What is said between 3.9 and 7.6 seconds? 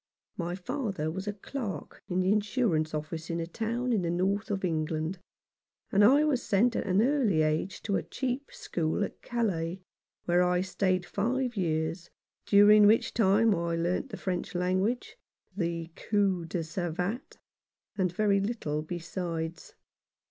in the north of England, and I was sent at an early